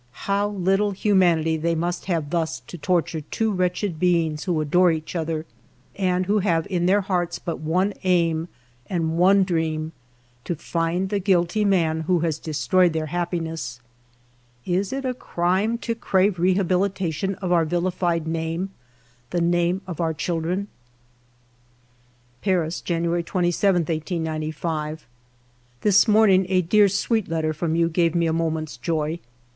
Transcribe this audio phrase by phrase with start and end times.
[0.25, 5.15] How little humanity they must have thus to torture two wretched beings who adore each
[5.15, 5.45] other
[5.95, 8.47] and who have in their hearts but one aim
[8.89, 9.91] and one dream,—
[10.45, 13.79] to find the guilty man who has destroyed their happiness!
[14.65, 18.71] Is it a crime to crave rehabilitation of our vilified name,
[19.29, 20.67] the name of our children?"
[22.41, 25.05] Paris, January 27, 1895."
[25.81, 29.19] This morning a dear, sweet letter from you gave me a moment's joy.